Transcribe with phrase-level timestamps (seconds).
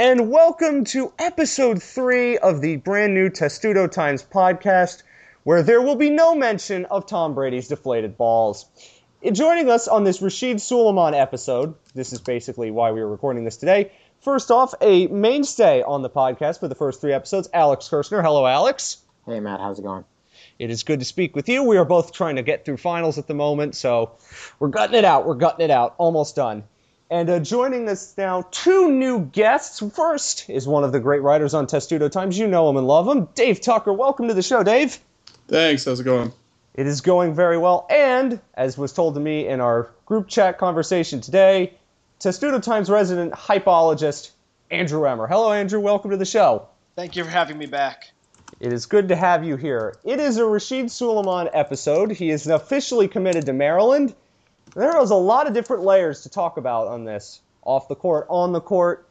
[0.00, 5.02] and welcome to episode three of the brand new Testudo Times podcast,
[5.44, 8.64] where there will be no mention of Tom Brady's deflated balls.
[9.30, 13.58] Joining us on this Rasheed Sulaimon episode, this is basically why we are recording this
[13.58, 13.92] today.
[14.22, 18.22] First off, a mainstay on the podcast for the first three episodes, Alex Kirshner.
[18.22, 19.02] Hello, Alex.
[19.26, 20.06] Hey, Matt, how's it going?
[20.58, 21.62] It is good to speak with you.
[21.62, 24.12] We are both trying to get through finals at the moment, so
[24.60, 25.26] we're gutting it out.
[25.26, 25.94] We're gutting it out.
[25.98, 26.64] Almost done.
[27.10, 29.82] And uh, joining us now, two new guests.
[29.94, 32.38] First is one of the great writers on Testudo Times.
[32.38, 33.92] You know him and love him, Dave Tucker.
[33.92, 35.00] Welcome to the show, Dave.
[35.48, 35.86] Thanks.
[35.86, 36.32] How's it going?
[36.74, 37.88] It is going very well.
[37.90, 41.74] And, as was told to me in our group chat conversation today,
[42.20, 44.30] Testudo Times resident hypologist,
[44.70, 45.26] Andrew Emmer.
[45.26, 45.80] Hello, Andrew.
[45.80, 46.68] Welcome to the show.
[46.94, 48.12] Thank you for having me back.
[48.60, 49.96] It is good to have you here.
[50.04, 52.12] It is a Rasheed Sulaimon episode.
[52.12, 54.14] He is officially committed to Maryland.
[54.74, 58.26] There was a lot of different layers to talk about on this off the court,
[58.28, 59.06] on the court,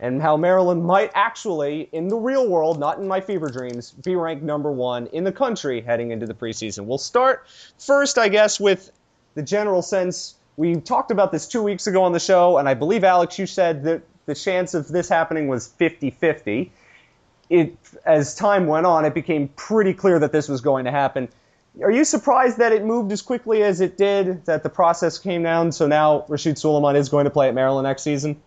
[0.00, 4.16] and how Maryland might actually, in the real world, not in my fever dreams, be
[4.16, 6.84] ranked number one in the country heading into the preseason.
[6.84, 7.46] We'll start
[7.78, 8.90] first, I guess, with
[9.34, 10.34] the general sense.
[10.56, 13.46] We talked about this two weeks ago on the show, and I believe, Alex, you
[13.46, 16.72] said that the chance of this happening was 50 50.
[17.50, 21.28] It, as time went on, it became pretty clear that this was going to happen.
[21.82, 25.42] Are you surprised that it moved as quickly as it did, that the process came
[25.42, 28.40] down, so now Rasheed Sulaimon is going to play at Maryland next season?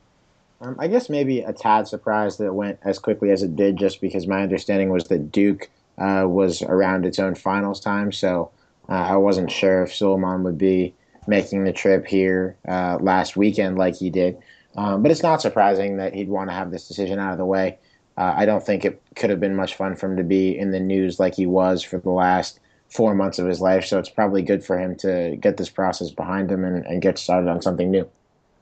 [0.61, 3.75] Um, I guess maybe a tad surprised that it went as quickly as it did,
[3.75, 8.49] just because my understanding was that Duke uh, was around its own finals time, so
[8.87, 10.93] uh, I wasn't sure if Sulaimon would be
[11.27, 14.37] making the trip here uh, last weekend like he did.
[14.77, 17.45] Um, but it's not surprising that he'd want to have this decision out of the
[17.45, 17.77] way.
[18.15, 20.71] Uh, I don't think it could have been much fun for him to be in
[20.71, 22.59] the news like he was for the last
[22.89, 23.85] four months of his life.
[23.85, 27.17] So it's probably good for him to get this process behind him and, and get
[27.17, 28.09] started on something new.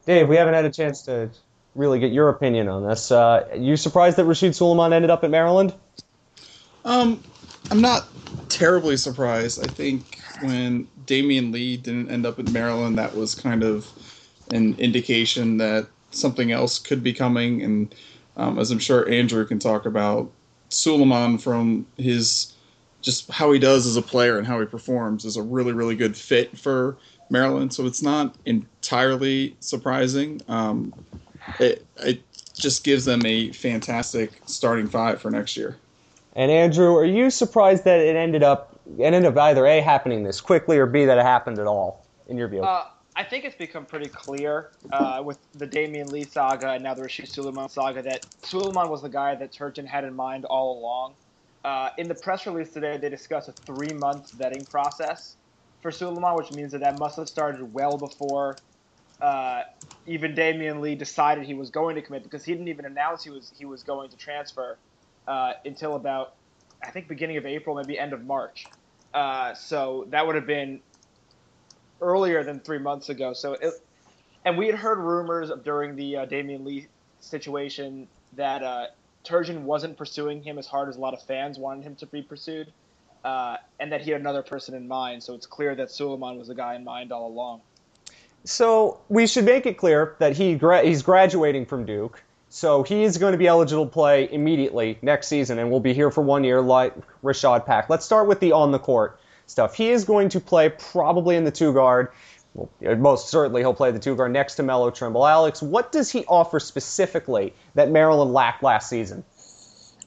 [0.06, 1.30] Dave, we haven't had a chance to
[1.76, 3.12] really get your opinion on this.
[3.12, 5.74] Uh, you surprised that Rasheed Sulaimon ended up at Maryland?
[6.86, 7.24] Um,
[7.72, 8.08] I'm not
[8.50, 9.64] terribly surprised.
[9.64, 13.88] I think when Damion Lee didn't end up at Maryland, that was kind of
[14.52, 17.62] an indication that something else could be coming.
[17.62, 17.96] And
[18.38, 20.32] um, as I'm sure Andrew can talk about,
[20.70, 22.54] Sulaimon from his
[23.06, 25.96] just how he does as a player and how he performs is a really, really
[25.96, 26.98] good fit for
[27.30, 27.72] Maryland.
[27.72, 30.42] So it's not entirely surprising.
[30.48, 30.92] Um,
[31.60, 32.24] it, it
[32.56, 35.78] just gives them a fantastic starting five for next year.
[36.34, 40.24] And Andrew, are you surprised that it ended up it ended up either a happening
[40.24, 42.62] this quickly or b that it happened at all in your view?
[42.62, 46.94] Uh, I think it's become pretty clear uh, with the Damion Lee saga and now
[46.94, 50.80] the Rasheed Sulaimon saga that Sulaimon was the guy that Turgeon had in mind all
[50.80, 51.14] along.
[51.66, 55.36] Uh, in the press release today, they discuss a three-month vetting process
[55.82, 58.56] for Sulaimon, which means that that must have started well before
[59.20, 59.64] uh,
[60.06, 63.32] even Damion Lee decided he was going to commit, because he didn't even announce he
[63.32, 64.78] was he was going to transfer
[65.28, 66.36] uh, until about
[66.84, 68.68] I think beginning of April, maybe end of March.
[69.12, 70.82] Uh, so that would have been
[72.00, 73.34] earlier than three months ago.
[73.34, 73.74] So, it,
[74.44, 76.88] and we had heard rumors during the uh, Damion Lee
[77.22, 78.88] situation that uh,
[79.26, 82.22] Turgeon wasn't pursuing him as hard as a lot of fans wanted him to be
[82.22, 82.72] pursued,
[83.24, 85.24] uh, and that he had another person in mind.
[85.24, 87.62] So it's clear that Sulaimon was the guy in mind all along.
[88.44, 92.24] So we should make it clear that he gra- he's graduating from Duke.
[92.50, 95.94] So he is going to be eligible to play immediately next season and will be
[95.94, 97.90] here for one year like Richaud Pack.
[97.90, 99.76] Let's start with the on the court stuff.
[99.76, 102.10] He is going to play probably in the two guard.
[102.56, 105.28] Well, most certainly he'll play the two guard next to Melo Trimble.
[105.28, 109.26] Alex, what does he offer specifically that Maryland lacked last season?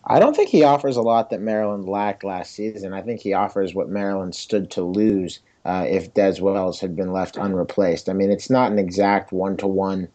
[0.06, 2.94] I don't think he offers a lot that Maryland lacked last season.
[2.94, 7.12] I think he offers what Maryland stood to lose uh, if Dez Wells had been
[7.12, 8.08] left unreplaced.
[8.08, 10.08] I mean, it's not an exact one to one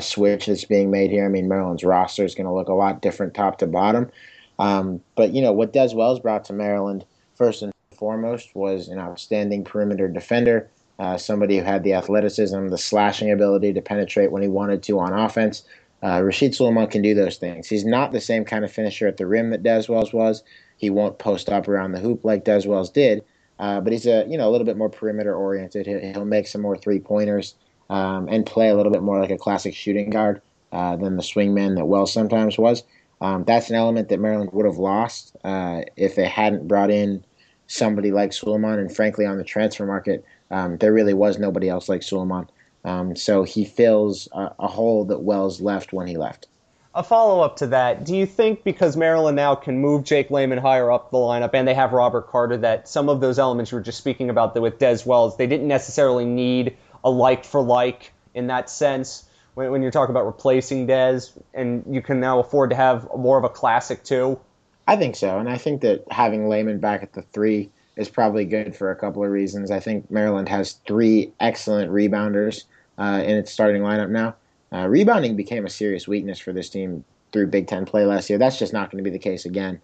[0.00, 1.26] switch that's being made here.
[1.26, 4.10] I mean, Maryland's roster is going to look a lot different top to bottom.
[4.58, 7.04] Um, but, you know, what Dez Wells brought to Maryland,
[7.34, 12.78] first and foremost, was an outstanding perimeter defender uh, somebody who had the athleticism, the
[12.78, 15.64] slashing ability to penetrate when he wanted to on offense.
[16.02, 17.68] Uh, Rasheed Sulaimon can do those things.
[17.68, 20.42] He's not the same kind of finisher at the rim that Dez Wells was.
[20.76, 23.24] He won't post up around the hoop like Dez Wells did,
[23.58, 25.86] uh, but he's a you know a little bit more perimeter oriented.
[25.86, 27.56] He'll, he'll make some more three pointers
[27.90, 30.40] um, and play a little bit more like a classic shooting guard
[30.72, 32.84] uh, than the swingman that Wells sometimes was.
[33.20, 37.24] Um, that's an element that Maryland would have lost uh, if they hadn't brought in
[37.66, 38.78] somebody like Sulaimon.
[38.78, 42.48] And frankly, on the transfer market, um, there really was nobody else like Sulaimon.
[42.84, 46.46] Um, so he fills a, a, hole that Wells left when he left.
[46.94, 50.58] A follow up to that, do you think because Maryland now can move Jake Layman
[50.58, 53.76] higher up the lineup and they have Robert Carter, that some of those elements you
[53.76, 58.12] were just speaking about with Dez Wells, they didn't necessarily need a like for like
[58.34, 59.28] in that sense?
[59.58, 63.36] when, when you're talking about replacing Dez, and you can now afford to have more
[63.36, 64.38] of a classic too?
[64.86, 68.44] I think so, and I think that having Layman back at the three is probably
[68.44, 69.70] good for a couple of reasons.
[69.70, 72.64] I think Maryland has three excellent rebounders
[72.96, 74.36] uh, in its starting lineup now.
[74.72, 78.38] Uh, rebounding became a serious weakness for this team through Big Ten play last year.
[78.38, 79.80] That's just not going to be the case again.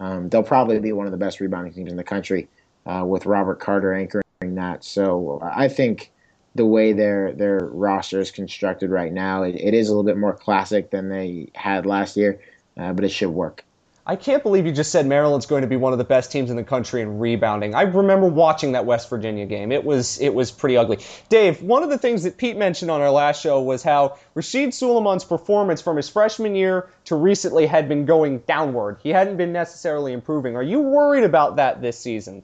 [0.00, 2.48] Um, they'll probably be one of the best rebounding teams in the country
[2.86, 4.82] uh, with Robert Carter anchoring that.
[4.82, 6.10] So I think
[6.54, 10.16] the way their their roster is constructed right now, it, it is a little bit
[10.16, 12.40] more classic than they had last year,
[12.78, 13.64] uh, but it should work.
[14.08, 16.48] I can't believe you just said Maryland's going to be one of the best teams
[16.48, 17.74] in the country in rebounding.
[17.74, 19.70] I remember watching that West Virginia game.
[19.70, 20.98] It was it was pretty ugly.
[21.28, 24.72] Dave, one of the things that Pete mentioned on our last show was how Rasheed
[24.72, 28.96] Sulaimon's performance from his freshman year to recently had been going downward.
[29.02, 30.56] He hadn't been necessarily improving.
[30.56, 32.42] Are you worried about that this season?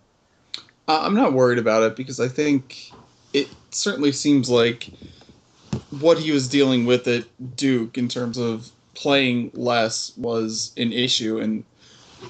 [0.87, 2.91] Uh, I'm not worried about it because I think
[3.33, 4.91] it certainly seems like
[5.89, 7.25] what he was dealing with at
[7.57, 11.65] Duke in terms of playing less was an issue, and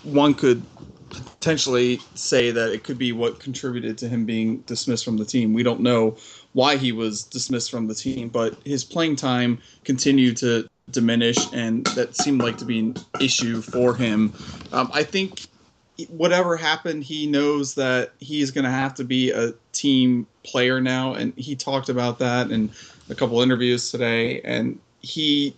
[0.02, 0.62] one could
[1.10, 5.52] potentially say that it could be what contributed to him being dismissed from the team.
[5.52, 6.16] We don't know
[6.52, 11.84] why he was dismissed from the team, but his playing time continued to diminish, and
[11.88, 14.32] that seemed like to be an issue for him.
[14.72, 15.46] Um, I think
[16.08, 21.14] whatever happened, he knows that he's going to have to be a team player now,
[21.14, 22.70] and he talked about that in
[23.08, 25.54] a couple interviews today, and he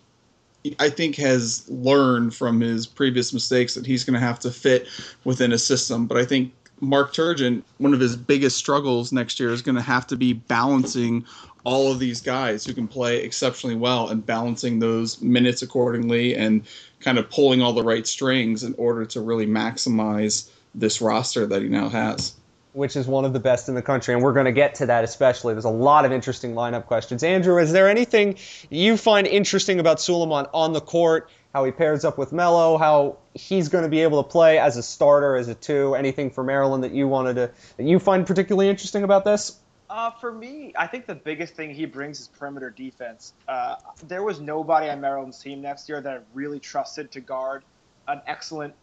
[0.78, 4.88] I think has learned from his previous mistakes that he's going to have to fit
[5.24, 6.06] within a system.
[6.06, 9.82] But I think Mark Turgeon, one of his biggest struggles next year is going to
[9.82, 11.24] have to be balancing
[11.64, 16.62] all of these guys who can play exceptionally well and balancing those minutes accordingly and
[17.00, 21.62] kind of pulling all the right strings in order to really maximize this roster that
[21.62, 22.34] he now has
[22.76, 24.12] which is one of the best in the country.
[24.12, 25.54] And we're going to get to that especially.
[25.54, 27.22] There's a lot of interesting lineup questions.
[27.22, 28.36] Andrew, is there anything
[28.68, 31.30] you find interesting about Sulaimon on the court?
[31.54, 34.76] How he pairs up with Melo, how he's going to be able to play as
[34.76, 35.94] a starter, as a two.
[35.94, 39.58] Anything for Maryland that you wanted to that you find particularly interesting about this?
[39.88, 43.32] Uh, for me, I think the biggest thing he brings is perimeter defense.
[43.48, 43.76] Uh,
[44.06, 47.64] there was nobody on Maryland's team next year that I really trusted to guard
[48.06, 48.74] an excellent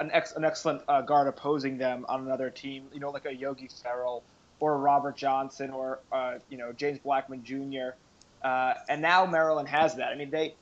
[0.00, 3.34] an, ex, an excellent uh, guard opposing them on another team, you know, like a
[3.34, 4.22] Yogi Ferrell
[4.60, 7.96] or Robert Johnson or, uh, you know, James Blackmon Jr.
[8.42, 10.08] Uh, and now Maryland has that.
[10.08, 10.54] I mean, they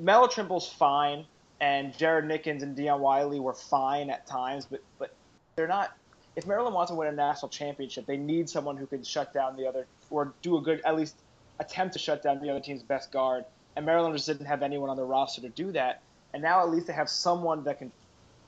[0.00, 1.24] Melo Trimble's fine,
[1.60, 5.14] and Jared Nickens and Dion Wiley were fine at times, but but
[5.54, 5.96] they're not.
[6.34, 9.56] If Maryland wants to win a national championship, they need someone who can shut down
[9.56, 11.16] the other or do a good, at least
[11.60, 13.44] attempt to shut down the other team's best guard.
[13.74, 16.02] And Maryland just didn't have anyone on their roster to do that.
[16.34, 17.90] And now at least they have someone that can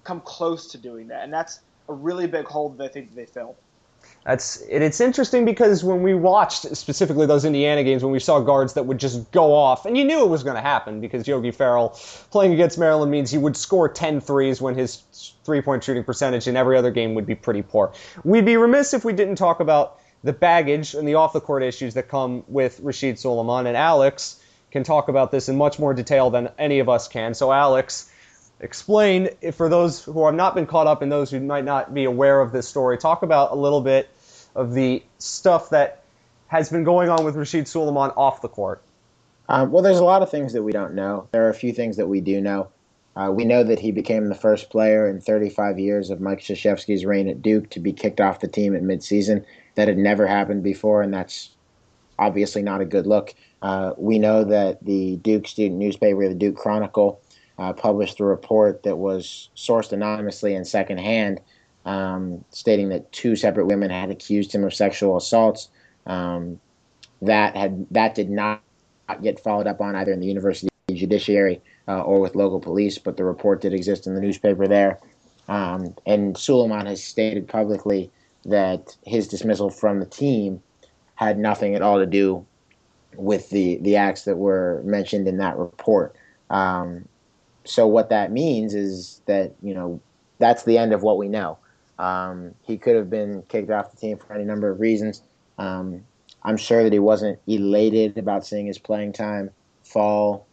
[0.08, 1.60] come close to doing that, and that's
[1.90, 3.56] a really big hole that I think they filled.
[4.25, 8.40] That's and it's interesting because when we watched specifically those Indiana games, when we saw
[8.40, 11.28] guards that would just go off, and you knew it was going to happen because
[11.28, 11.90] Yogi Ferrell
[12.31, 16.56] playing against Maryland means he would score 10 threes when his three-point shooting percentage in
[16.56, 17.93] every other game would be pretty poor.
[18.25, 22.08] We'd be remiss if we didn't talk about the baggage and the off-the-court issues that
[22.08, 26.49] come with Rasheed Sulaimon, and Alex can talk about this in much more detail than
[26.58, 27.34] any of us can.
[27.34, 28.11] So, Alex,
[28.60, 32.05] explain for those who have not been caught up and those who might not be
[32.05, 32.99] aware of this story.
[32.99, 34.08] Talk about a little bit
[34.55, 36.02] of the stuff that
[36.49, 38.82] has been going on with Rasheed Sulaimon off the court.
[39.49, 41.28] Um, well, there's a lot of things that we don't know.
[41.31, 42.69] There are a few things that we do know.
[43.16, 47.04] Uh, we know that he became the first player in 35 years of Mike Krzyzewski's
[47.04, 49.44] reign at Duke to be kicked off the team at midseason.
[49.75, 51.50] That had never happened before, and that's
[52.18, 53.35] obviously not a good look.
[53.62, 57.21] Uh, we know that the Duke student newspaper, the Duke Chronicle,
[57.59, 61.41] uh, published a report that was sourced anonymously and secondhand,
[61.85, 65.69] um, stating that two separate women had accused him of sexual assaults.
[66.07, 66.61] Um,
[67.23, 68.62] that had that did not
[69.23, 73.17] get followed up on either in the university judiciary uh, or with local police, but
[73.17, 75.00] the report did exist in the newspaper there.
[75.49, 78.11] Um, and Sulaimon has stated publicly
[78.45, 80.62] that his dismissal from the team
[81.15, 82.47] had nothing at all to do
[83.17, 86.15] with the the acts that were mentioned in that report.
[86.50, 87.09] Um,
[87.68, 90.00] so what that means is that you know
[90.38, 91.58] that's the end of what we know.
[91.98, 95.22] Um, he could have been kicked off the team for any number of reasons.
[95.58, 96.04] Um,
[96.42, 99.50] I'm sure that he wasn't elated about seeing his playing time
[99.82, 100.46] fall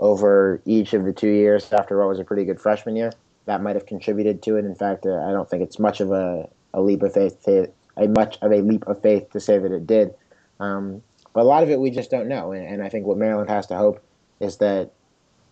[0.00, 3.12] over each of the two years after what was a pretty good freshman year.
[3.44, 4.64] That might have contributed to it.
[4.64, 7.70] In fact, uh, I don't think it's much of a, a leap of faith to
[7.96, 10.14] a much of a leap of faith to say that it did.
[10.58, 13.18] Um, but a lot of it we just don't know, and, and I think what
[13.18, 14.02] Maryland has to hope
[14.40, 14.92] is that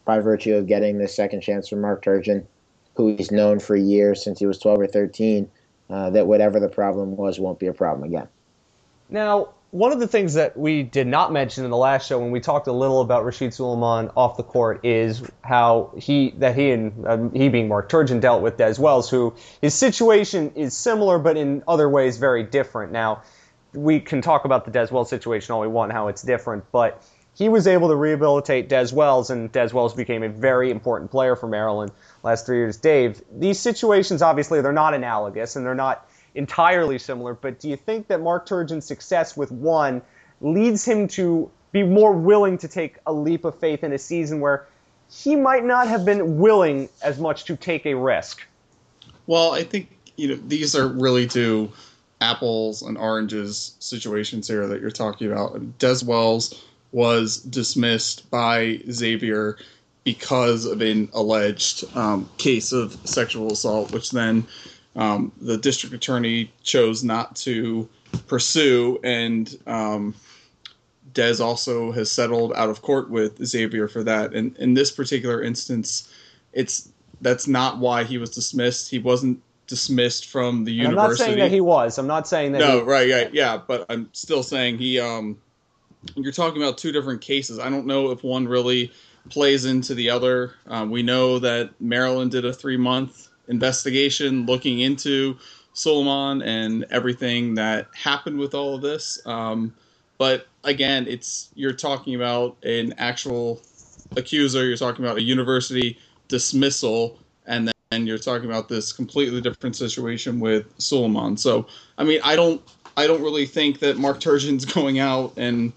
[0.04, 2.44] by virtue of getting this second chance from Mark Turgeon,
[2.96, 5.50] who he's known for years since he was 12 or 13,
[5.90, 8.28] uh, that whatever the problem was won't be a problem again.
[9.08, 12.30] Now, one of the things that we did not mention in the last show when
[12.30, 16.70] we talked a little about Rasheed Sulaimon off the court is how he that he
[16.70, 21.18] and um, he being Mark Turgeon dealt with Dez Wells, who his situation is similar
[21.18, 22.92] but in other ways very different.
[22.92, 23.22] Now
[23.72, 27.02] we can talk about the Dez Wells situation all we want, how it's different, but
[27.34, 31.36] he was able to rehabilitate Dez Wells, and Dez Wells became a very important player
[31.36, 31.90] for Maryland
[32.22, 32.76] last three years.
[32.76, 37.76] Dave, these situations obviously they're not analogous and they're not entirely similar, but do you
[37.76, 40.02] think that Mark Turgeon's success with one
[40.40, 44.40] leads him to be more willing to take a leap of faith in a season
[44.40, 44.66] where
[45.10, 48.42] he might not have been willing as much to take a risk?
[49.26, 51.72] Well, I think you know these are really two
[52.20, 55.60] apples and oranges situations here that you're talking about.
[55.78, 56.64] Dez Wells
[56.94, 59.58] was dismissed by Xavier
[60.04, 64.46] because of an alleged um, case of sexual assault, which then
[64.94, 67.88] um, the district attorney chose not to
[68.28, 70.14] pursue, and um,
[71.14, 74.32] Dez also has settled out of court with Xavier for that.
[74.32, 76.12] And in this particular instance,
[76.52, 78.88] it's that's not why he was dismissed.
[78.88, 81.00] He wasn't dismissed from the university.
[81.00, 81.98] I'm not saying that he was.
[81.98, 82.58] I'm not saying that.
[82.58, 85.00] No, he, right, right, yeah, but I'm still saying he.
[85.00, 85.38] Um,
[86.16, 87.58] you're talking about two different cases.
[87.58, 88.92] I don't know if one really
[89.30, 90.54] plays into the other.
[90.66, 95.36] Um, we know that Maryland did a three month investigation looking into
[95.74, 99.24] Sulaimon and everything that happened with all of this.
[99.26, 99.74] Um,
[100.18, 103.60] but again, it's you're talking about an actual
[104.16, 104.64] accuser.
[104.64, 110.38] You're talking about a university dismissal, and then you're talking about this completely different situation
[110.38, 111.38] with Sulaimon.
[111.38, 111.66] So,
[111.98, 112.62] I mean, I don't,
[112.96, 115.72] I don't really think that Mark Turgeon's going out and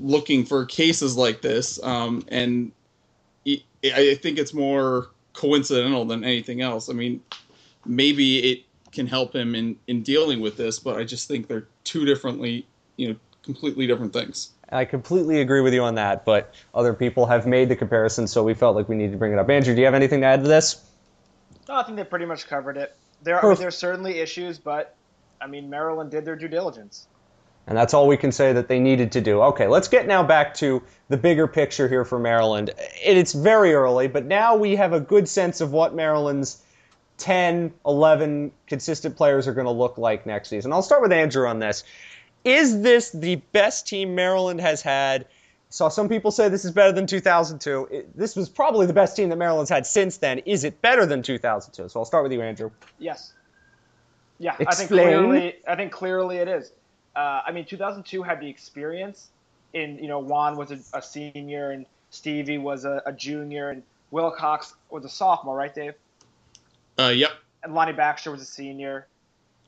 [0.00, 1.82] looking for cases like this.
[1.82, 2.72] Um, and
[3.84, 6.88] I think it's more coincidental than anything else.
[6.88, 7.22] I mean,
[7.84, 11.66] maybe it can help him in in dealing with this, but I just think they're
[11.84, 14.50] two differently, you know, completely different things.
[14.70, 18.42] I completely agree with you on that, but other people have made the comparison, so
[18.42, 19.48] we felt like we needed to bring it up.
[19.48, 20.84] Andrew, do you have anything to add to this?
[21.68, 22.94] No, I think they pretty much covered it.
[23.22, 24.94] There, I mean, there's certainly issues, but
[25.40, 27.06] I mean, Maryland did their due diligence.
[27.68, 29.42] And that's all we can say that they needed to do.
[29.42, 32.70] Okay, let's get now back to the bigger picture here for Maryland.
[33.02, 36.62] It's very early, but now we have a good sense of what Maryland's
[37.18, 40.72] 10, 11 consistent players are going to look like next season.
[40.72, 41.84] I'll start with Andrew on this.
[42.42, 45.26] Is this the best team Maryland has had?
[45.68, 47.88] Saw some people say this is better than 2002.
[47.90, 50.38] It, this was probably the best team that Maryland's had since then.
[50.46, 51.90] Is it better than 2002?
[51.90, 52.70] So I'll start with you, Andrew.
[52.98, 53.34] Yes.
[54.38, 54.68] Yeah, Explain.
[54.68, 55.56] I think clearly.
[55.68, 56.72] I think clearly it is.
[57.16, 59.30] Uh, I mean, 2002 had the experience.
[59.74, 63.82] In you know, Juan was a, a senior and Stevie was a, a, junior and
[64.10, 65.92] Wilcox was a sophomore, right, Dave?
[66.98, 67.32] Uh, yep.
[67.62, 69.06] And Lonnie Baxter was a senior.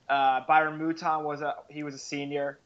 [0.09, 2.59] Uh, Byron Mouton was a he was a senior.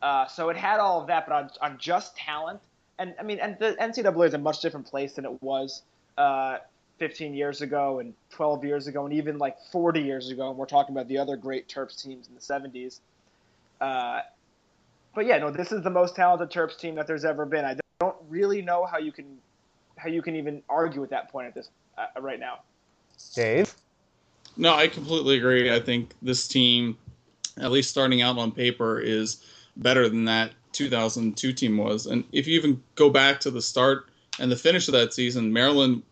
[0.00, 2.58] Uh, so it had all of that, but on, on just talent,
[2.98, 5.82] and I mean, and the NCAA is a much different place than it was
[6.18, 6.58] uh,
[6.98, 10.50] 15 years ago and 12 years ago, and even like 40 years ago.
[10.50, 13.00] And we're talking about the other great Terps teams in the 70s.
[13.82, 14.22] Uh,
[15.12, 17.64] but yeah, no, this is the most talented Terps team that there's ever been.
[17.64, 19.26] I don't really know how you can
[19.96, 22.60] how you can even argue at that point at this uh, right now.
[23.34, 23.74] Dave.
[24.56, 25.74] No, I completely agree.
[25.74, 26.96] I think this team,
[27.58, 29.44] at least starting out on paper, is
[29.76, 32.06] better than that 2002 team was.
[32.06, 34.06] And if you even go back to the start
[34.38, 36.02] and the finish of that season, Maryland,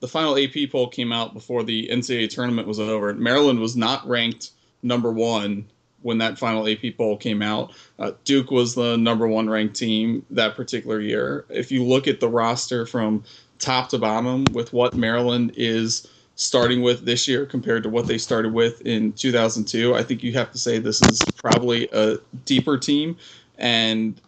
[0.00, 3.14] the final AP poll came out before the NCAA tournament was over.
[3.14, 4.50] Maryland was not ranked
[4.82, 5.66] number one
[6.04, 7.72] when that final AP poll came out.
[7.98, 11.46] Uh, Duke was the number one ranked team that particular year.
[11.48, 13.24] If you look at the roster from
[13.58, 16.06] top to bottom with what Maryland is
[16.36, 20.34] starting with this year compared to what they started with in 2002, I think you
[20.34, 23.16] have to say this is probably a deeper team.
[23.56, 24.20] And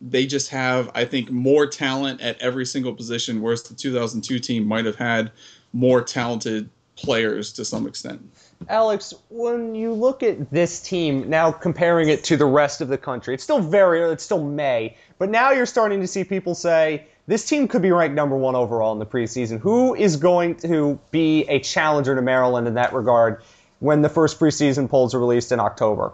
[0.00, 4.68] they just have, I think, more talent at every single position, whereas the 2002 team
[4.68, 5.32] might have had
[5.72, 8.20] more talented players to some extent.
[8.68, 12.98] Alex, when you look at this team now, comparing it to the rest of the
[12.98, 17.06] country, it's still very, it's still May, but now you're starting to see people say
[17.28, 19.60] this team could be ranked number one overall in the preseason.
[19.60, 23.42] Who is going to be a challenger to Maryland in that regard
[23.80, 26.12] when the first preseason polls are released in October?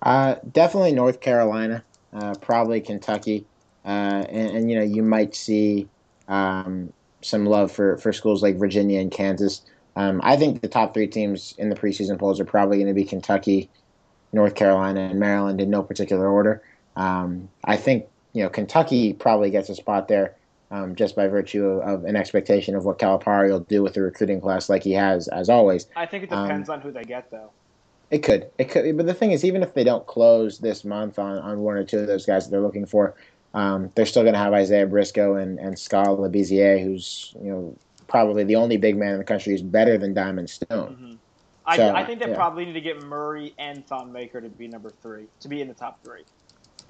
[0.00, 3.44] Uh, definitely North Carolina, uh, probably Kentucky,
[3.84, 3.88] uh,
[4.28, 5.88] and, and, you know you might see
[6.28, 9.62] um, some love for, for schools like Virginia and Kansas.
[9.96, 12.94] Um, I think the top three teams in the preseason polls are probably going to
[12.94, 13.68] be Kentucky,
[14.32, 16.62] North Carolina, and Maryland in no particular order.
[16.96, 20.36] Um, I think you know Kentucky probably gets a spot there
[20.72, 24.00] um, just by virtue of, of, an expectation of what Calipari will do with the
[24.00, 25.86] recruiting class, like he has as always.
[25.94, 27.50] I think it depends um, on who they get, though.
[28.10, 28.50] It could.
[28.58, 28.96] It could.
[28.96, 31.84] But the thing is, even if they don't close this month on, on one or
[31.84, 33.14] two of those guys that they're looking for,
[33.54, 37.76] um, they're still going to have Isaiah Briscoe and, and Skal Labissiere, who's you know
[38.12, 40.68] probably the only big man in the country who's better than Diamond Stone.
[40.94, 41.12] Mm-hmm.
[41.66, 42.36] I, So, I think they yeah.
[42.36, 45.68] probably need to get Murray and Thon Maker to be number three, to be in
[45.68, 46.22] the top three.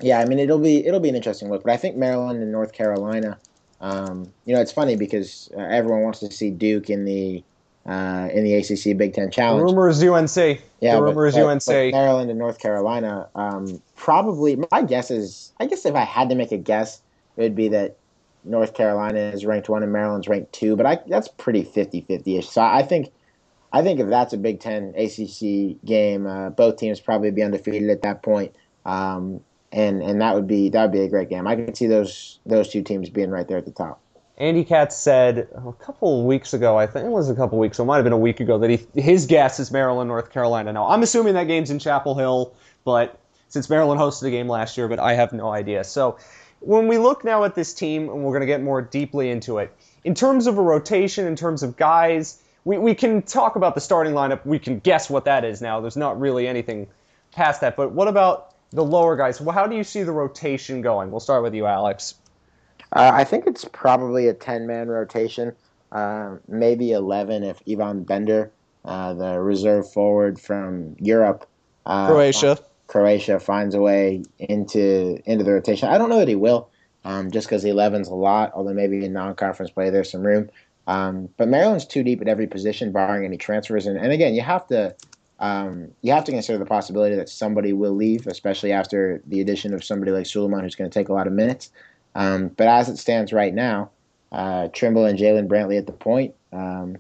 [0.00, 2.50] Yeah, I mean it'll be it'll be an interesting look, but I think Maryland and
[2.52, 3.38] North Carolina.
[3.81, 7.43] Um, you know, it's funny because uh, everyone wants to see Duke in the
[7.87, 9.62] uh, in the ACC Big Ten The Challenge.
[9.62, 10.61] rumor is UNC.
[10.81, 11.67] Yeah, the but- rumor is but- UNC.
[11.67, 13.29] but Maryland and North Carolina.
[13.35, 17.02] Um, probably, my guess is, I guess if I had to make a guess,
[17.37, 17.97] it would be that
[18.44, 20.76] North Carolina is ranked one and Maryland's ranked two.
[20.76, 22.49] But I, that's pretty 50-50 ish.
[22.49, 23.12] So I think,
[23.72, 27.90] I think if that's a Big Ten ACC game, uh, both teams probably be undefeated
[27.90, 28.54] at that point.
[28.84, 29.40] Um,
[29.72, 31.46] and and that would be that would be a great game.
[31.46, 34.00] I could see those those two teams being right there at the top.
[34.38, 37.84] Andy Katz said a couple weeks ago, I think it was a couple weeks, so
[37.84, 40.72] it might have been a week ago, that he, his guess is Maryland, North Carolina.
[40.72, 42.52] Now, I'm assuming that game's in Chapel Hill,
[42.84, 43.18] but
[43.50, 45.84] since Maryland hosted the game last year, but I have no idea.
[45.84, 46.18] So
[46.64, 49.59] when we look now at this team, and we're going to get more deeply into
[49.59, 53.75] it, in terms of a rotation, in terms of guys, we, we can talk about
[53.75, 54.45] the starting lineup.
[54.45, 55.81] We can guess what that is now.
[55.81, 56.87] There's not really anything
[57.33, 57.76] past that.
[57.76, 59.40] But what about the lower guys?
[59.40, 61.11] Well, how do you see the rotation going?
[61.11, 62.14] We'll start with you, Alex.
[62.92, 65.54] Uh, I think it's probably a 10 man rotation,
[65.92, 68.52] uh, maybe 11 if Ivan Bender,
[68.85, 71.49] uh, the reserve forward from Europe,
[71.87, 72.59] uh, Croatia.
[72.92, 75.88] Croatia finds a way into into the rotation.
[75.88, 76.68] I don't know that he will,
[77.06, 80.20] um, just because the 11's a lot, although maybe in non conference play there's some
[80.20, 80.50] room.
[80.87, 83.87] Um, but Maryland's too deep at every position, barring any transfers.
[83.87, 84.94] And, and again, you have to
[85.40, 89.72] um, you have to consider the possibility that somebody will leave, especially after the addition
[89.72, 91.70] of somebody like Sulaimon, who's going to take a lot of minutes.
[92.14, 93.90] Um, but as it stands right now,
[94.32, 96.99] uh, Trimble and Jaylen Brantley at the point, um,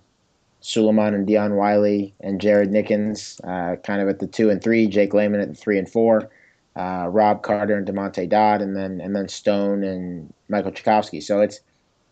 [0.62, 4.86] Sulaimon and Dion Wiley and Jared Nickens uh, kind of at the two and three,
[4.86, 6.30] Jake Layman at the three and four,
[6.76, 11.22] uh, Rob Carter and Damonte Dodd, and then and then Stone and Michael Cekovsky.
[11.22, 11.56] So it's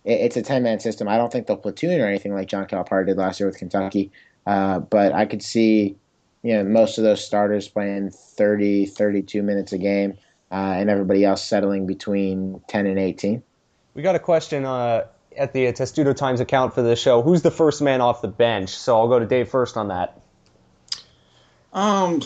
[0.05, 1.09] it, it's a ten man system.
[1.09, 4.11] I don't think they'll platoon or anything like John Calipari did last year with Kentucky,
[4.47, 5.97] uh, but I could see
[6.43, 10.19] you know most of those starters playing 30, 32 minutes a game,
[10.51, 13.45] uh, and everybody else settling between ten and eighteen.
[13.95, 15.07] We got a question uh,
[15.41, 17.23] at the Testudo Times account for this show.
[17.23, 18.71] Who's the first man off the bench?
[18.71, 20.21] So I'll go to Dave first on that.
[21.73, 22.23] Um,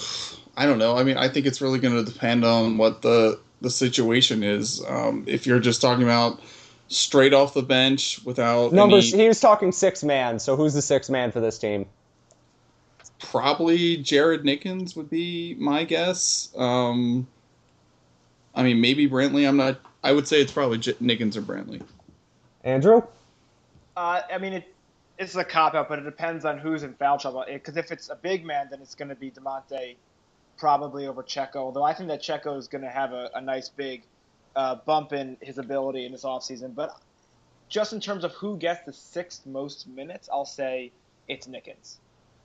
[0.57, 0.97] I don't know.
[0.97, 4.85] I mean, I think it's really going to depend on what the the situation is.
[4.87, 6.41] Um, if you're just talking about
[6.89, 9.15] straight off the bench without Numbers.
[9.15, 10.39] any, He was talking six man.
[10.39, 11.87] So who's the six man for this team?
[13.19, 16.51] probably Jared Nickens would be my guess.
[16.57, 17.27] Um,
[18.55, 19.49] I mean, maybe Brantley.
[19.49, 19.81] I'm not.
[20.03, 21.83] I would say it's probably J- Nickens or Brantley.
[22.65, 23.03] Andrew.
[23.97, 24.75] Uh, I mean, it,
[25.19, 27.45] it's a cop out, but it depends on who's in foul trouble.
[27.47, 29.97] Because if it's a big man, then it's going to be Damonte
[30.57, 31.57] probably over Checo.
[31.57, 34.03] Although I think that Checo is going to have a, a nice big
[34.57, 36.75] uh, bump in his ability in this offseason.
[36.75, 36.97] But
[37.69, 40.91] just in terms of who gets the sixth most minutes, I'll say
[41.29, 41.97] it's Nickens.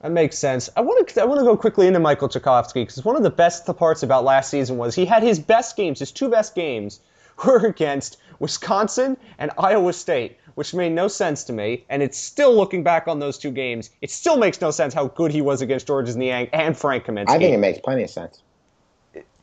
[0.02, 0.70] That makes sense.
[0.78, 3.30] I want to I want to go quickly into Michael Cekovsky because one of the
[3.30, 7.02] best parts about last season was he had his best games, his two best games
[7.46, 11.86] were against Wisconsin and Iowa State, which made no sense to me.
[11.90, 15.08] And it's still looking back on those two games, it still makes no sense how
[15.08, 17.30] good he was against Georges Niang and Frank Kaminsky.
[17.30, 18.42] I think it makes plenty of sense.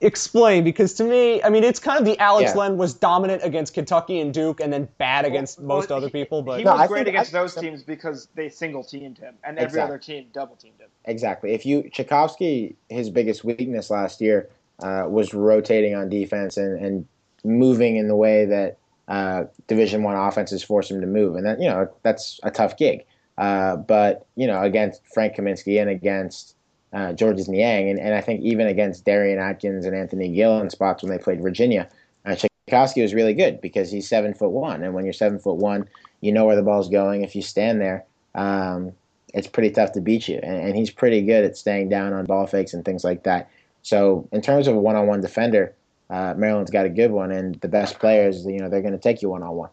[0.03, 2.61] Explain because to me, I mean, it's kind of the Alex Yeah.
[2.61, 6.43] Len was dominant against Kentucky and Duke, and then bad against Well, most other people.
[6.43, 8.85] But he No, was I great think- against I those think- teams because they single
[8.85, 9.95] teamed him, and every Exactly.
[9.95, 10.89] other team double teamed him.
[11.07, 11.55] Exactly.
[11.55, 14.51] If you Cekovsky, his biggest weakness last year
[14.83, 17.07] uh, was rotating on defense and, and
[17.47, 18.79] moving in the way that
[19.09, 22.77] uh, Division One offenses force him to move, and that you know that's a tough
[22.77, 23.05] gig.
[23.39, 26.57] Uh, but you know against Frank Kaminsky and against
[26.93, 30.71] uh, Georges Niang, and, and I think even against Darion Atkins and Anthony Gill in
[30.71, 31.89] spots when they played Virginia,
[32.25, 32.37] uh,
[32.69, 35.89] Cekovsky was really good because he's seven foot one, and when you're seven foot one,
[36.21, 37.23] you know where the ball's going.
[37.23, 38.05] If you stand there.
[38.35, 38.93] Um,
[39.37, 40.41] it's pretty tough to beat you.
[40.43, 43.51] And, and he's pretty good at staying down on ball fakes and things like that.
[43.83, 45.75] So in terms of a one-on-one defender,
[46.11, 48.99] uh, Maryland's got a good one, and the best players, you know, they're going to
[48.99, 49.71] take you one-on-one.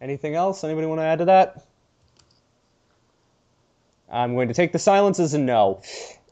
[0.00, 0.64] Anything else?
[0.64, 1.64] Anybody want to add to that?
[4.10, 5.80] I'm going to take the silence as a no.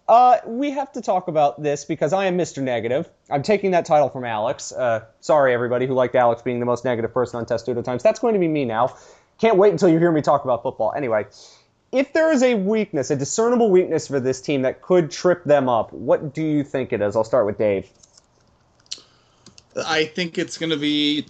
[0.09, 2.63] Uh, we have to talk about this because I am Mr.
[2.63, 3.09] Negative.
[3.31, 4.73] I'm taking that title from Alex.
[4.73, 8.03] Uh, sorry, everybody who liked Alex being the most negative person on Testudo Times.
[8.03, 8.95] That's going to be me now.
[9.39, 10.93] Can't wait until you hear me talk about football.
[10.97, 11.27] Anyway,
[11.93, 15.69] if there is a weakness, a discernible weakness for this team that could trip them
[15.69, 17.17] up, what do you think it is?
[17.17, 17.89] I'll start with Dave.
[19.77, 21.27] I think it's going to be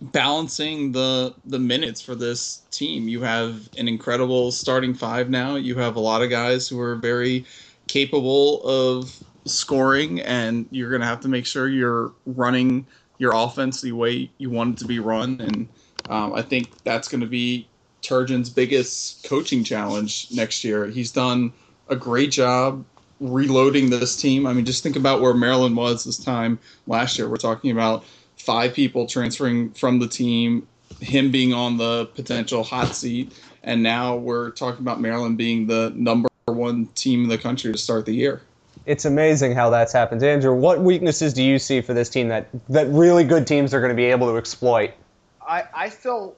[0.00, 3.08] balancing the the minutes for this team.
[3.08, 5.56] You have an incredible starting five now.
[5.56, 7.44] You have a lot of guys who are very
[7.86, 9.16] capable of
[9.46, 12.86] scoring, and you're going to have to make sure you're running
[13.18, 15.40] your offense the way you want it to be run.
[15.40, 15.68] And
[16.08, 17.68] um, I think that's going to be
[18.02, 20.86] Turgeon's biggest coaching challenge next year.
[20.86, 21.52] He's done
[21.88, 22.84] a great job
[23.20, 24.46] reloading this team.
[24.46, 27.28] I mean, just think about where Maryland was this time last year.
[27.28, 28.04] We're talking about
[28.36, 30.66] five people transferring from the team,
[31.00, 35.92] him being on the potential hot seat, and now we're talking about Maryland being the
[35.94, 38.42] number one team in the country to start the year.
[38.86, 40.22] It's amazing how that's happened.
[40.22, 43.80] Andrew, what weaknesses do you see for this team that, that really good teams are
[43.80, 44.92] going to be able to exploit?
[45.40, 46.36] I, I still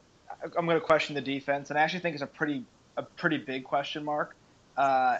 [0.56, 2.64] I'm going to question the defense, and I actually think it's a pretty
[2.96, 4.36] a pretty big question mark.
[4.76, 5.16] Uh,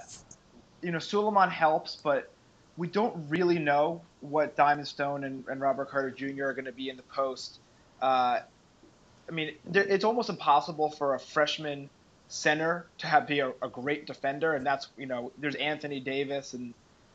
[0.87, 2.31] you know, Sulaimon helps, but
[2.77, 6.45] we don't really know what Diamond Stone and, and Robert Carter Jr.
[6.45, 7.59] are going to be in the post.
[8.01, 8.39] Uh,
[9.29, 11.91] I mean, it's almost impossible for a freshman
[12.29, 16.55] center to have be a, a, great defender, and that's you know, there's Anthony Davis
[16.55, 16.73] and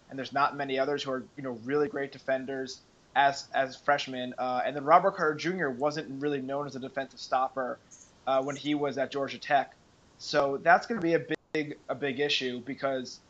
[0.10, 2.82] and there's not many others who are you know really great defenders
[3.16, 4.34] as as freshmen.
[4.38, 5.70] Uh, and then Robert Carter Jr.
[5.70, 7.80] wasn't really known as a defensive stopper
[8.28, 9.76] uh, when he was at Georgia Tech,
[10.18, 13.22] so that's going to be a big a big issue because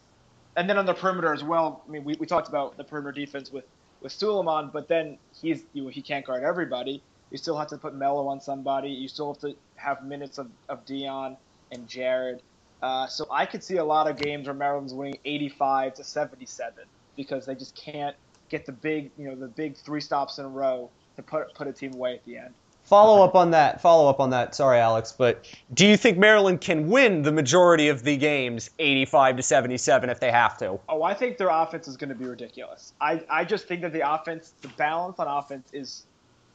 [0.56, 1.84] and then on the perimeter as well.
[1.88, 3.66] I mean, we, we talked about the perimeter defense with
[4.02, 7.04] with Sulaimon, but then he's you know, he can't guard everybody.
[7.30, 8.90] You still have to put Melo on somebody.
[8.90, 11.38] You still have to have minutes of, of Dion
[11.72, 12.42] and Jared.
[12.82, 16.84] Uh, so I could see a lot of games where Maryland's winning 85 to 77
[17.16, 18.16] because they just can't
[18.50, 21.68] get the big you know the big three stops in a row to put put
[21.68, 22.54] a team away at the end.
[22.92, 23.80] Follow up on that.
[23.80, 24.54] Follow up on that.
[24.54, 29.38] Sorry, Alex, but do you think Maryland can win the majority of the games, 85
[29.38, 30.78] to 77, if they have to?
[30.90, 32.92] Oh, I think their offense is going to be ridiculous.
[33.00, 36.06] I, I just think that the offense, the balance on offense is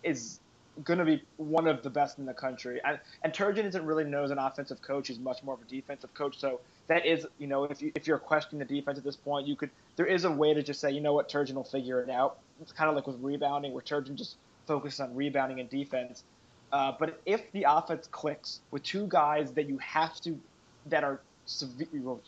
[0.05, 0.41] is
[0.85, 2.83] going to be one of the best in the country.
[2.85, 5.65] And, and Turgeon isn't really known as an offensive coach; he's much more of a
[5.65, 6.39] defensive coach.
[6.39, 9.47] So that is, you know, if you if you're questioning the defense at this point,
[9.47, 12.03] you could there is a way to just say, you know what, Turgeon will figure
[12.03, 12.41] it out.
[12.61, 16.25] It's kind of like with rebounding, where Turgeon just focus on rebounding and defense.
[16.73, 20.39] Uh, but if the offense clicks with two guys that you have to,
[20.87, 21.21] that are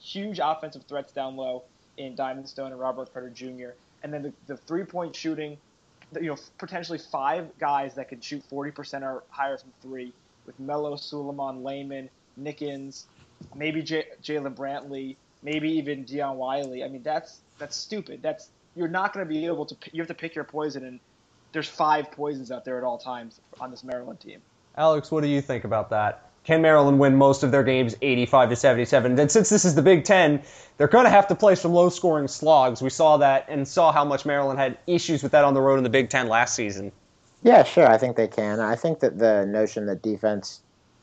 [0.01, 1.65] huge offensive threats down low
[1.97, 3.71] in Diamond Stone and Robert Carter Jr.,
[4.03, 5.59] and then the, the three point shooting,
[6.15, 10.13] you know, potentially five guys that can shoot 40% or higher from three
[10.47, 12.09] with Melo, Sulaimon, Layman,
[12.41, 13.05] Nickens,
[13.55, 16.85] maybe J- Jaylen Brantley, maybe even Dion Wiley.
[16.85, 18.21] I mean, that's that's stupid.
[18.23, 19.77] That's you're not going to be able to.
[19.93, 21.01] You have to pick your poison, and
[21.53, 24.41] there's five poisons out there at all times on this Maryland team.
[24.77, 26.25] Alex, what do you think about that?
[26.45, 29.17] Can Maryland win most of their games 85 to 77?
[29.17, 30.43] Then since this is the Big 10,
[30.77, 32.81] they're going to have to play some low-scoring slogs.
[32.81, 35.77] We saw that and saw how much Maryland had issues with that on the road
[35.77, 36.91] in the Big 10 last season.
[37.43, 38.61] Yeah, sure, I think they can.
[38.61, 40.61] I think that the notion that defense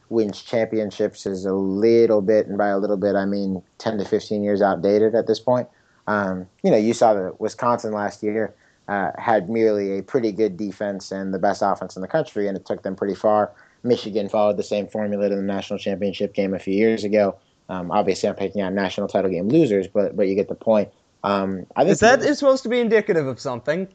[0.09, 4.05] wins championships is a little bit, and by a little bit I mean 10 to
[4.05, 5.67] 15 years outdated at this point.
[6.07, 8.53] Um, you know, you saw the Wisconsin last year
[8.87, 12.57] uh, had merely a pretty good defense and the best offense in the country, and
[12.57, 13.51] it took them pretty far.
[13.83, 17.37] Michigan followed the same formula to the national championship game a few years ago.
[17.69, 20.89] Um, obviously, I'm picking on national title game losers, but but you get the point.
[21.23, 23.87] Um, I think is that is supposed to be indicative of something?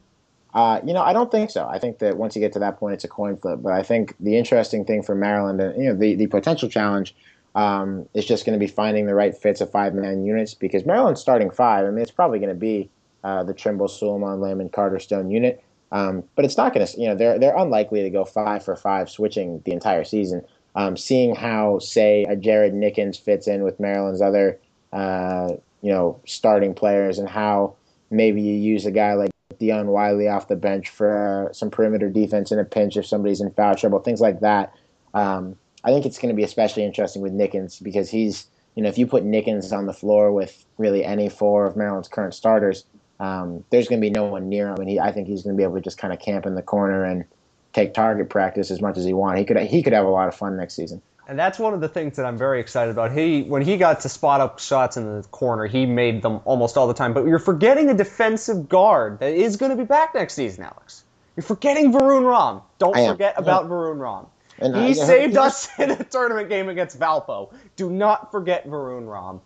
[0.53, 1.65] Uh, you know, I don't think so.
[1.65, 3.59] I think that once you get to that point, it's a coin flip.
[3.61, 7.15] But I think the interesting thing for Maryland, and you know, the the potential challenge
[7.55, 10.85] um, is just going to be finding the right fits of five man units because
[10.85, 11.85] Maryland's starting five.
[11.85, 12.89] I mean, it's probably going to be
[13.23, 15.63] uh, the Trimble, Sulaimon, Layman, Carter Stone unit.
[15.91, 18.75] Um, but it's not going to, you know, they're they're unlikely to go five for
[18.75, 20.41] five switching the entire season.
[20.75, 24.57] Um, seeing how, say, a Jared Nickens fits in with Maryland's other,
[24.93, 25.49] uh,
[25.81, 27.75] you know, starting players, and how
[28.09, 32.09] maybe you use a guy like Dion Wiley off the bench for uh, some perimeter
[32.09, 34.73] defense in a pinch if somebody's in foul trouble, things like that.
[35.13, 38.89] Um, I think it's going to be especially interesting with Nickens because he's, you know,
[38.89, 42.85] if you put Nickens on the floor with really any four of Maryland's current starters,
[43.21, 45.55] um, there's going to be no one near him, and he, I think he's going
[45.55, 47.23] to be able to just kind of camp in the corner and
[47.71, 49.39] take target practice as much as he wants.
[49.39, 51.03] He could he could have a lot of fun next season.
[51.27, 53.11] And that's one of the things that I'm very excited about.
[53.11, 56.77] He when he got to spot up shots in the corner, he made them almost
[56.77, 57.13] all the time.
[57.13, 61.03] But you're forgetting a defensive guard that is going to be back next season, Alex.
[61.35, 62.61] You're forgetting Varun Ram.
[62.79, 63.69] Don't forget about yeah.
[63.69, 64.25] Varun Ram.
[64.57, 67.53] And he I, saved us in a tournament game against Valpo.
[67.75, 69.41] Do not forget Varun Ram.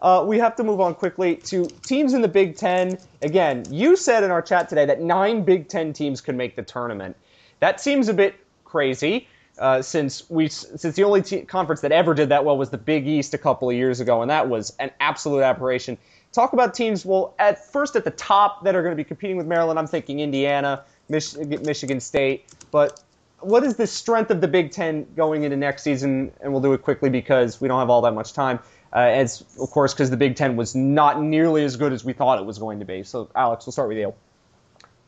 [0.00, 2.98] Uh, we have to move on quickly to teams in the Big Ten.
[3.22, 6.62] Again, you said in our chat today that nine Big Ten teams could make the
[6.62, 7.16] tournament.
[7.60, 9.26] That seems a bit crazy.
[9.58, 12.78] Uh, since we since the only te- conference that ever did that well was the
[12.78, 15.98] Big East a couple of years ago, and that was an absolute aberration.
[16.32, 17.04] Talk about teams.
[17.04, 19.88] Well, at first at the top that are going to be competing with Maryland, I'm
[19.88, 23.02] thinking Indiana, Mich- Michigan State, but
[23.40, 26.32] what is the strength of the Big Ten going into next season?
[26.40, 28.58] And we'll do it quickly because we don't have all that much time.
[28.92, 32.12] Uh, as of course, because the Big Ten was not nearly as good as we
[32.14, 33.02] thought it was going to be.
[33.02, 34.14] So, Alex, we'll start with you.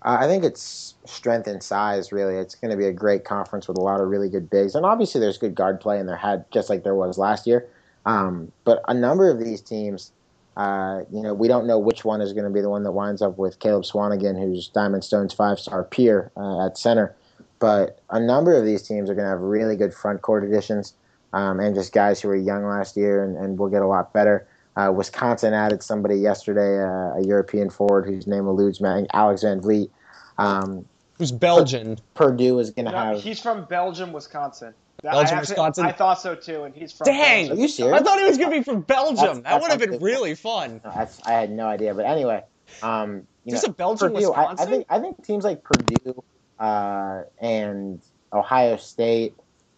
[0.02, 2.12] Uh, I think it's strength and size.
[2.12, 4.74] Really, it's going to be a great conference with a lot of really good bigs,
[4.74, 7.66] and obviously there's good guard play in their head, just like there was last year.
[8.04, 10.12] Um, but a number of these teams,
[10.56, 12.92] uh, you know, we don't know which one is going to be the one that
[12.92, 17.14] winds up with Caleb Swanigan, who's Diamond Stone's five-star peer uh, at center.
[17.58, 20.94] But a number of these teams are going to have really good front court additions
[21.32, 24.12] um, and just guys who were young last year and, and will get a lot
[24.12, 24.48] better.
[24.76, 29.60] Uh, Wisconsin added somebody yesterday, uh, a European forward whose name eludes me, Alex Van
[29.60, 29.90] Vliet.
[30.38, 30.86] Um,
[31.18, 31.98] Who's Belgian?
[32.14, 33.22] Purdue is going to No, have.
[33.22, 34.74] he's from Belgium, Wisconsin.
[35.02, 35.86] Belgium, I actually- Wisconsin?
[35.86, 37.06] I thought so too, and he's from.
[37.06, 37.50] Dang!
[37.50, 38.00] Are you serious?
[38.00, 39.16] I thought he was going to be from Belgium.
[39.16, 40.22] That's- that that's would have been unbelievable.
[40.22, 40.80] really fun.
[40.84, 42.44] No, that's, I had no idea, but anyway,
[42.82, 46.22] um, you Is know, a Belgium, Purdue, I, I think I think teams like Purdue
[46.58, 48.00] uh, and
[48.32, 49.34] Ohio State,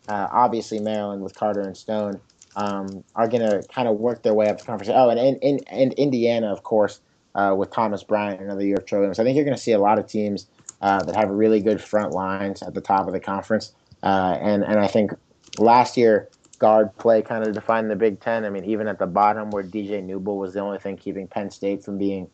[0.09, 2.21] uh, obviously Maryland with Carter and Stone,
[2.57, 4.91] um, are going to kind of work their way up the conference.
[4.95, 7.01] Oh, and and, and, and Indiana, of course,
[7.35, 9.79] uh, with Thomas Bryant, another year of So I think you're going to see a
[9.79, 10.47] lot of teams
[10.81, 13.73] uh, that have really good front lines at the top of the conference.
[14.03, 15.12] Uh, and and I think
[15.59, 18.45] last year guard play kind of defined the Big Ten.
[18.45, 21.51] I mean, even at the bottom where DJ Newbill was the only thing keeping Penn
[21.51, 22.29] State from being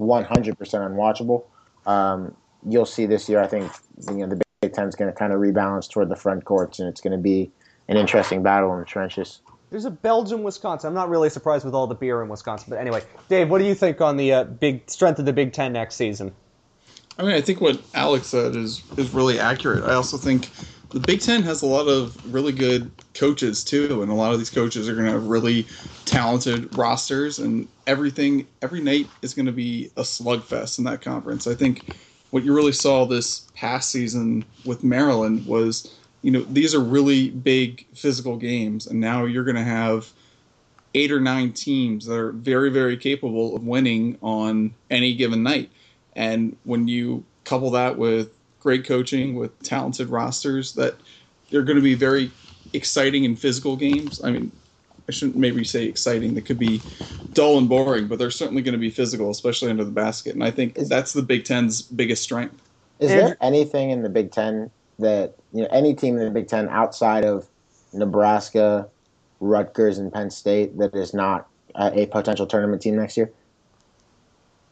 [0.00, 1.44] 100% unwatchable.
[1.86, 2.34] Um,
[2.68, 3.40] you'll see this year.
[3.40, 3.70] I think
[4.08, 6.88] you know the Big Ten's going to kind of rebalance toward the front courts, and
[6.88, 7.50] it's going to be
[7.88, 9.40] an interesting battle in the trenches.
[9.70, 10.88] There's a Belgium, Wisconsin.
[10.88, 13.64] I'm not really surprised with all the beer in Wisconsin, but anyway, Dave, what do
[13.64, 16.32] you think on the uh, big strength of the Big Ten next season?
[17.18, 19.84] I mean, I think what Alex said is is really accurate.
[19.84, 20.48] I also think
[20.90, 24.38] the Big Ten has a lot of really good coaches too, and a lot of
[24.38, 25.66] these coaches are going to have really
[26.06, 31.46] talented rosters, and everything every night is going to be a slugfest in that conference.
[31.46, 31.94] I think
[32.34, 37.30] what you really saw this past season with Maryland was, you know, these are really
[37.30, 40.10] big physical games, and now you're going to have
[40.94, 45.70] eight or nine teams that are very, very capable of winning on any given night.
[46.16, 50.96] And when you couple that with great coaching, with talented rosters, that
[51.52, 52.32] they're going to be very
[52.72, 54.20] exciting and physical games.
[54.24, 54.50] I mean,
[55.08, 56.34] I shouldn't maybe say exciting.
[56.34, 56.80] They could be
[57.32, 60.34] dull and boring, but they're certainly going to be physical, especially under the basket.
[60.34, 62.60] And I think Is- that's the Big Ten's biggest strength.
[63.00, 66.30] Is Andrew- there anything in the Big Ten that you know any team in the
[66.30, 67.46] Big Ten outside of
[67.92, 68.88] Nebraska,
[69.40, 73.30] Rutgers, and Penn State that is not uh, a potential tournament team next year?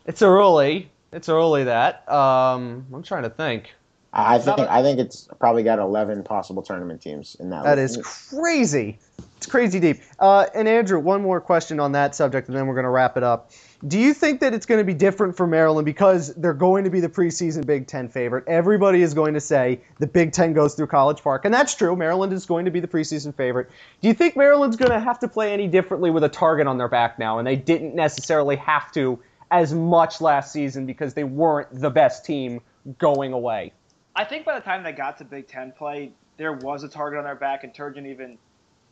[0.07, 0.91] It's early.
[1.13, 2.11] It's early that.
[2.11, 3.75] Um, I'm trying to think.
[4.13, 7.65] I think a- I think it's probably got eleven possible tournament teams in that.
[7.65, 7.99] That list.
[7.99, 8.99] is crazy.
[9.39, 10.01] It's crazy deep.
[10.19, 13.17] Uh, and Andrew, one more question on that subject, and then we're going to wrap
[13.17, 13.51] it up.
[13.89, 16.91] Do you think that it's going to be different for Maryland because they're going to
[16.91, 18.45] be the preseason Big Ten favorite?
[18.47, 21.97] Everybody is going to say the Big Ten goes through College Park, and that's true.
[21.97, 23.69] Maryland is going to be the preseason favorite.
[24.01, 26.79] Do you think Maryland's going to have to play any differently with a target on
[26.79, 29.19] their back now, and they didn't necessarily have to
[29.51, 32.61] as much last season because they weren't the best team
[32.99, 33.73] going away?
[34.15, 37.19] I think by the time they got to Big Ten play, there was a target
[37.19, 38.39] on their back, and Turgeon even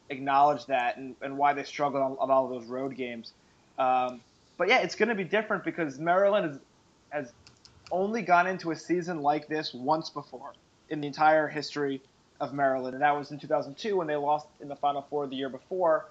[0.09, 3.33] acknowledged that and, and why they struggled on, on all of those road games.
[3.79, 4.21] Um,
[4.57, 6.59] but yeah, it's going to be different because Maryland has,
[7.11, 7.33] has
[7.91, 10.53] only gone into a season like this once before
[10.91, 12.01] in the entire history
[12.41, 15.37] of Maryland, and that was in 2002 when they lost in the Final Four the
[15.37, 16.07] year before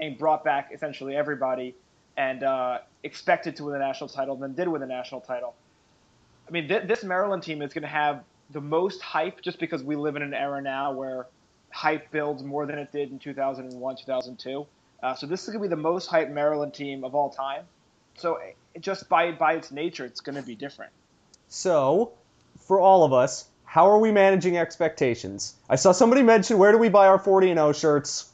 [0.00, 1.74] and brought back essentially everybody
[2.16, 5.54] and uh, expected to win the national title, and then did win the national title.
[6.46, 9.82] I mean, th- this Maryland team is going to have the most hype just because
[9.82, 11.26] we live in an era now where
[11.70, 14.66] hype builds more than it did in 2001, 2002.
[15.02, 17.64] Uh, so this is going to be the most hype Maryland team of all time.
[18.16, 20.92] So it, just by by its nature, it's going to be different.
[21.48, 22.12] So,
[22.58, 25.54] for all of us, how are we managing expectations?
[25.68, 28.30] I saw somebody mention where do we buy our 40 and 0 shirts?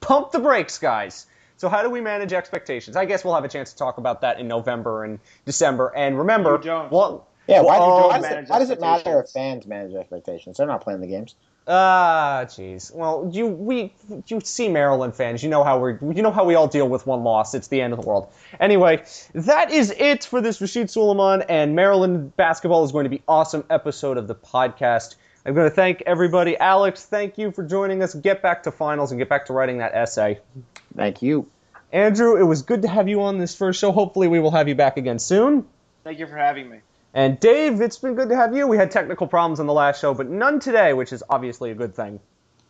[0.00, 1.26] Pump the brakes, guys.
[1.56, 2.96] So, how do we manage expectations?
[2.96, 5.92] I guess we'll have a chance to talk about that in November and December.
[5.94, 6.90] And remember, don't.
[6.90, 9.94] well, Yeah, why, Well, why, does manage it, why does it matter if fans manage
[9.94, 10.56] expectations?
[10.56, 11.34] They're not playing the games.
[11.66, 12.94] Ah, jeez.
[12.94, 13.92] Well, you we
[14.26, 15.42] you see Maryland fans.
[15.42, 17.54] You know how we you know how we all deal with one loss.
[17.54, 18.30] It's the end of the world.
[18.60, 19.02] Anyway,
[19.32, 23.64] that is it for this Rasheed Sulaimon and Maryland basketball is going to be awesome
[23.70, 25.16] episode of the podcast.
[25.46, 26.56] I'm going to thank everybody.
[26.58, 28.14] Alex, thank you for joining us.
[28.14, 30.40] Get back to finals and get back to writing that essay.
[30.96, 31.48] Thank you.
[31.92, 33.92] Andrew, it was good to have you on this first show.
[33.92, 35.66] Hopefully, we will have you back again soon.
[36.02, 36.80] Thank you for having me.
[37.14, 38.66] And Dave, it's been good to have you.
[38.66, 41.74] We had technical problems on the last show, but none today, which is obviously a
[41.74, 42.18] good thing.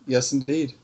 [0.06, 0.74] Yes, indeed.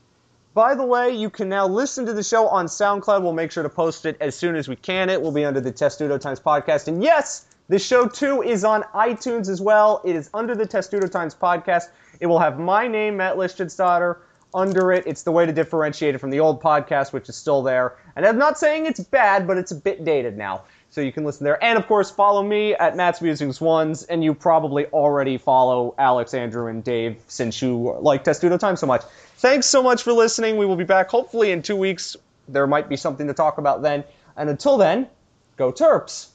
[0.55, 3.21] By the way, you can now listen to the show on SoundCloud.
[3.21, 5.09] We'll make sure to post it as soon as we can.
[5.09, 6.87] It will be under the Testudo Times podcast.
[6.87, 10.01] And yes, the show too is on iTunes as well.
[10.03, 11.89] It is under the Testudo Times podcast.
[12.19, 14.17] It will have my name, Matt Lichtenstadter,
[14.53, 15.05] under it.
[15.05, 17.95] It's the way to differentiate it from the old podcast, which is still there.
[18.15, 20.63] And I'm not saying it's bad, but it's a bit dated now.
[20.91, 21.61] So you can listen there.
[21.63, 24.03] And of course, follow me at Matt's Musings Ones.
[24.03, 28.85] And you probably already follow Alex, Andrew, and Dave since you like Testudo Time so
[28.85, 29.03] much.
[29.37, 30.57] Thanks so much for listening.
[30.57, 32.17] We will be back hopefully in two weeks.
[32.49, 34.03] There might be something to talk about then.
[34.35, 35.07] And until then,
[35.55, 36.30] go Terps.